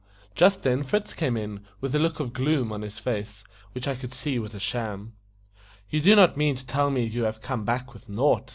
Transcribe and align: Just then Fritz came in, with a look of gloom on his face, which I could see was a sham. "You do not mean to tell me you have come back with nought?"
Just 0.33 0.63
then 0.63 0.81
Fritz 0.81 1.13
came 1.13 1.37
in, 1.37 1.63
with 1.79 1.93
a 1.93 1.99
look 1.99 2.19
of 2.19 2.33
gloom 2.33 2.71
on 2.71 2.81
his 2.81 2.97
face, 2.97 3.43
which 3.73 3.87
I 3.87 3.93
could 3.93 4.15
see 4.15 4.39
was 4.39 4.55
a 4.55 4.59
sham. 4.59 5.13
"You 5.91 6.01
do 6.01 6.15
not 6.15 6.35
mean 6.35 6.55
to 6.55 6.65
tell 6.65 6.89
me 6.89 7.03
you 7.03 7.25
have 7.25 7.39
come 7.39 7.65
back 7.65 7.93
with 7.93 8.09
nought?" 8.09 8.49